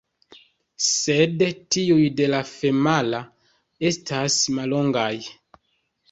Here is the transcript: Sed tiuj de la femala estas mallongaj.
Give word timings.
Sed 0.83 1.41
tiuj 1.75 2.07
de 2.21 2.29
la 2.33 2.39
femala 2.51 3.19
estas 3.91 4.39
mallongaj. 4.61 5.11